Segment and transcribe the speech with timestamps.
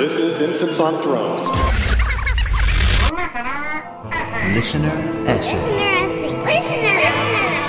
[0.00, 1.46] This is Infants on Thrones.
[4.54, 4.88] Listener
[5.28, 5.58] essay.
[5.58, 7.60] Listener, listener, listener.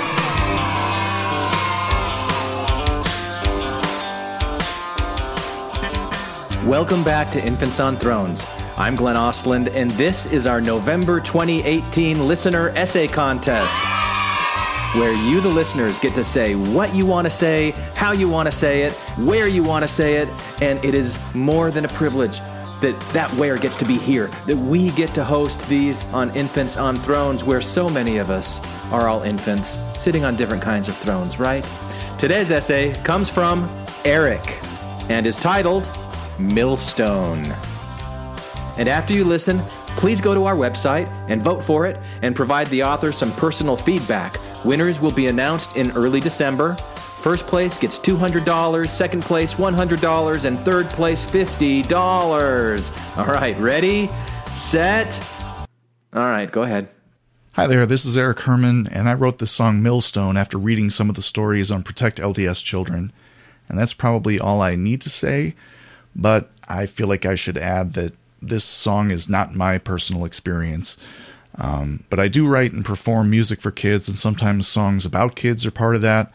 [6.66, 8.46] Welcome back to Infants on Thrones.
[8.78, 13.78] I'm Glenn Ostlund, and this is our November 2018 Listener Essay Contest,
[14.94, 18.46] where you, the listeners, get to say what you want to say, how you want
[18.46, 18.92] to say it,
[19.26, 20.28] where you want to say it,
[20.60, 22.40] and it is more than a privilege
[22.82, 26.76] that that where gets to be here, that we get to host these on Infants
[26.76, 28.60] on Thrones, where so many of us
[28.90, 31.66] are all infants, sitting on different kinds of thrones, right?
[32.18, 33.68] Today's essay comes from
[34.04, 34.58] Eric
[35.08, 35.88] and is titled
[36.38, 37.54] Millstone.
[38.76, 39.58] And after you listen,
[39.96, 43.76] please go to our website and vote for it and provide the author some personal
[43.76, 44.38] feedback.
[44.64, 46.76] Winners will be announced in early December.
[47.20, 53.18] First place gets $200, second place $100, and third place $50.
[53.18, 54.08] All right, ready,
[54.54, 55.24] set.
[56.14, 56.88] All right, go ahead.
[57.54, 61.08] Hi there, this is Eric Herman, and I wrote this song Millstone after reading some
[61.10, 63.12] of the stories on Protect LDS Children.
[63.68, 65.54] And that's probably all I need to say,
[66.16, 70.96] but I feel like I should add that this song is not my personal experience.
[71.58, 75.66] Um, but I do write and perform music for kids, and sometimes songs about kids
[75.66, 76.32] are part of that.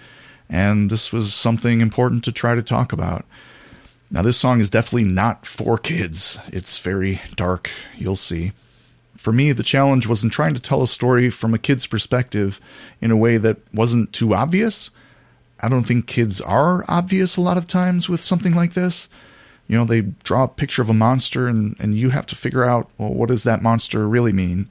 [0.49, 3.25] And this was something important to try to talk about.
[4.09, 6.39] Now, this song is definitely not for kids.
[6.47, 8.53] It's very dark, you'll see.
[9.17, 12.61] For me, the challenge was in trying to tell a story from a kid's perspective
[13.01, 14.91] in a way that wasn't too obvious.
[15.59, 19.09] I don't think kids are obvious a lot of times with something like this.
[19.67, 22.63] You know, they draw a picture of a monster and, and you have to figure
[22.63, 24.69] out, well, what does that monster really mean?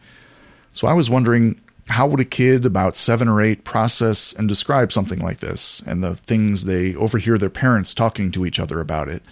[0.77, 4.93] So I was wondering, how would a kid about seven or eight process and describe
[4.93, 9.09] something like this and the things they overhear their parents talking to each other about
[9.09, 9.23] it?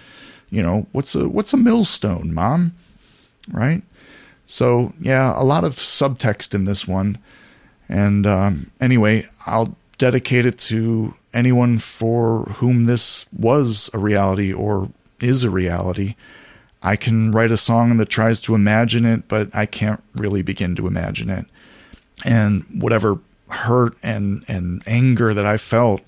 [0.48, 2.74] You know, what's a what's a millstone, mom?
[3.50, 3.82] Right?
[4.46, 7.18] So yeah, a lot of subtext in this one.
[7.90, 14.88] And um, anyway, I'll dedicate it to anyone for whom this was a reality or
[15.20, 16.14] is a reality.
[16.84, 20.76] I can write a song that tries to imagine it, but I can't really begin
[20.76, 21.46] to imagine it.
[22.26, 26.02] And whatever hurt and, and anger that I felt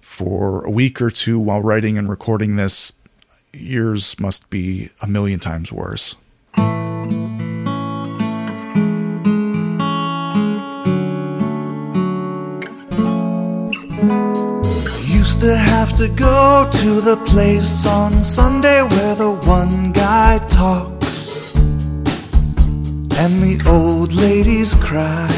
[0.00, 2.94] for a week or two while writing and recording this,
[3.52, 6.16] yours must be a million times worse.
[15.06, 20.01] Used to have to go to the place on Sunday where the one guy
[20.38, 21.54] talks
[23.22, 25.28] and the old ladies cry.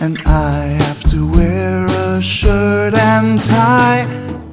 [0.00, 4.06] And I have to wear a shirt and tie.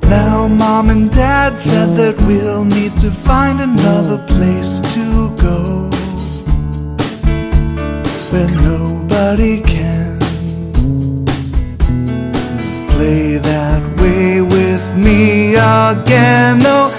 [0.03, 5.89] Now, mom and dad said that we'll need to find another place to go
[8.31, 10.19] where nobody can
[12.89, 16.59] play that way with me again.
[16.59, 16.98] No, never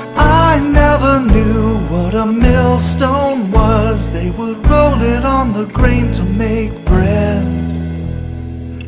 [1.44, 4.10] knew what a millstone was.
[4.10, 7.44] They would roll it on the grain to make bread.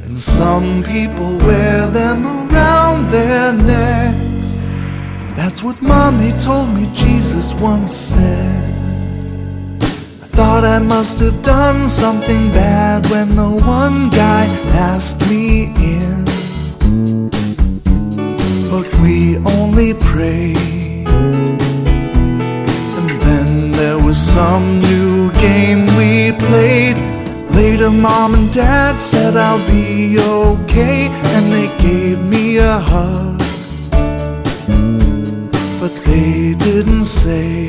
[0.05, 4.51] And some people wear them around their necks.
[5.37, 8.63] That's what mommy told me Jesus once said.
[10.25, 14.45] I thought I must have done something bad when the one guy
[14.91, 16.23] asked me in
[18.73, 20.72] but we only prayed.
[24.13, 26.99] Was some new game we played.
[27.57, 33.39] Later, mom and dad said I'll be okay, and they gave me a hug.
[35.81, 37.69] But they didn't say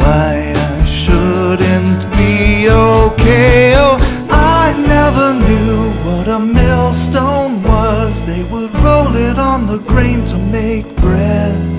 [0.00, 0.32] why
[0.70, 3.74] I shouldn't be okay.
[3.84, 3.96] Oh,
[4.30, 8.24] I never knew what a millstone was.
[8.24, 11.73] They would roll it on the grain to make bread.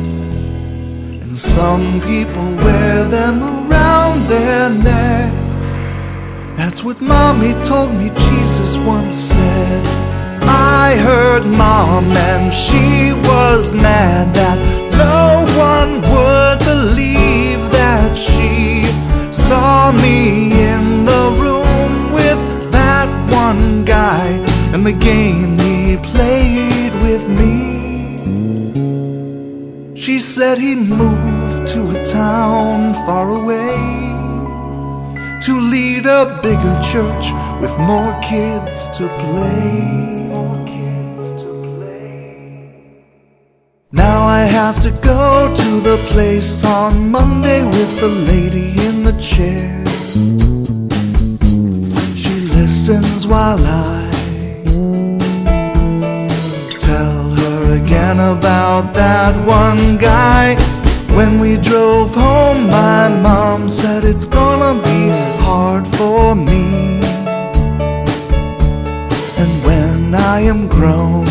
[1.35, 5.67] Some people wear them around their necks.
[6.55, 9.85] That's what mommy told me Jesus once said.
[10.43, 14.57] I heard mom and she was mad that
[14.93, 18.85] no one would believe that she
[19.33, 20.64] saw me
[30.55, 33.75] said he moved to a town far away
[35.41, 37.25] to lead a bigger church
[37.61, 39.95] with more kids to play.
[43.91, 49.15] Now I have to go to the place on Monday with the lady in the
[49.19, 49.83] chair.
[52.15, 54.04] She listens while I
[57.85, 60.55] again about that one guy.
[61.15, 65.01] When we drove home, my mom said it's gonna be
[65.45, 66.65] hard for me.
[69.41, 71.27] And when I am grown,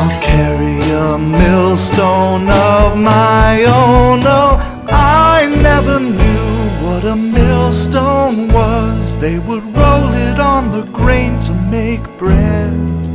[0.00, 4.20] I'll carry a millstone of my own.
[4.24, 4.54] Oh,
[4.88, 6.46] I never knew
[6.84, 9.18] what a millstone was.
[9.18, 13.05] They would roll it on the grain to make bread.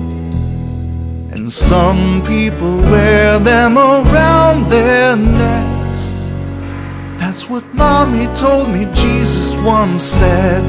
[1.51, 6.31] Some people wear them around their necks.
[7.19, 10.63] That's what mommy told me Jesus once said.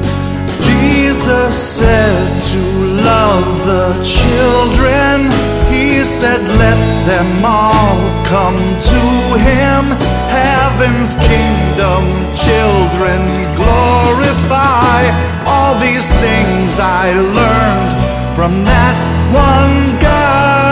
[0.59, 2.59] Jesus said to
[2.99, 5.31] love the children.
[5.71, 7.97] He said, let them all
[8.27, 8.59] come
[8.91, 9.03] to
[9.39, 9.87] him.
[10.27, 12.03] Heaven's kingdom,
[12.35, 13.23] children
[13.55, 14.99] glorify.
[15.47, 18.95] All these things I learned from that
[19.31, 20.62] one guy.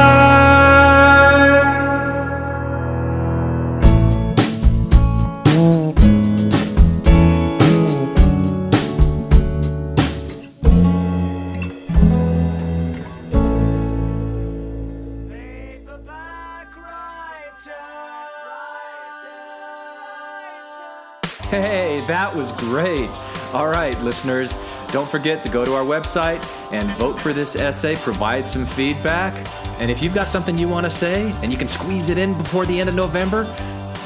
[21.51, 23.09] Hey, that was great.
[23.51, 24.55] All right, listeners,
[24.87, 29.45] don't forget to go to our website and vote for this essay, provide some feedback.
[29.77, 32.37] And if you've got something you want to say and you can squeeze it in
[32.37, 33.53] before the end of November,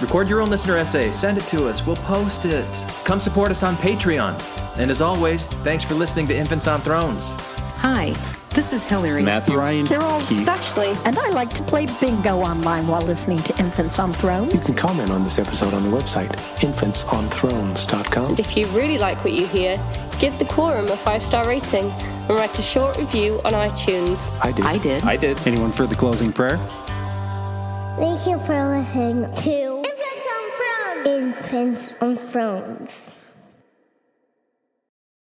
[0.02, 2.66] record your own listener essay, send it to us, we'll post it.
[3.04, 4.42] Come support us on Patreon.
[4.80, 7.34] And as always, thanks for listening to Infants on Thrones.
[7.78, 8.14] Hi,
[8.56, 9.22] this is Hillary.
[9.22, 9.58] Matthew.
[9.58, 9.86] Ryan.
[9.86, 10.20] Carol.
[10.22, 10.48] Keith.
[10.48, 10.94] Ashley.
[11.04, 14.54] And I like to play bingo online while listening to Infants on Thrones.
[14.54, 16.30] You can comment on this episode on the website,
[16.62, 18.36] infantsonthrones.com.
[18.40, 19.78] If you really like what you hear,
[20.20, 24.18] give the quorum a five star rating and write a short review on iTunes.
[24.44, 24.66] I did.
[24.66, 25.04] I did.
[25.04, 25.46] I did.
[25.46, 26.58] Anyone for the closing prayer?
[27.98, 31.08] Thank you for listening to Infants on Thrones.
[31.08, 33.12] Infants on Thrones.